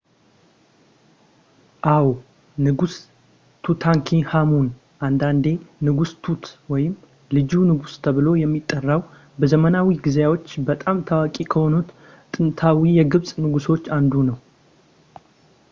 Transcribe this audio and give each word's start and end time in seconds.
አዎ 1.95 2.05
ንጉስ 2.65 2.93
ቱታንክሃሙን 3.65 4.67
አንዳንዴ 5.07 5.45
ንጉስ 5.87 6.11
ቱት 6.27 6.45
ወይም 6.73 6.95
ልጁ 7.37 7.51
ንጉስ 7.71 7.93
ተብሎ 8.07 8.25
የሚጠራው 8.43 9.03
በዘመናዊ 9.41 9.91
ጊዜዎች 10.07 10.47
በጣም 10.71 11.03
ታዋቂ 11.11 11.35
ከሆኑት 11.55 11.91
ጥንታዊ 12.33 12.83
የግብጽ 13.01 13.29
ንጉሶች 13.45 13.85
አንዱ 13.99 14.15
ነው 14.31 14.39